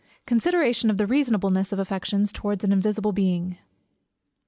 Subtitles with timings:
[0.25, 3.59] _Consideration of the Reasonableness of Affections towards an invisible Being.